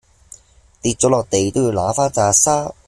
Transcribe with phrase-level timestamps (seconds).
[0.81, 2.73] 跌咗落地都要揦返秅沙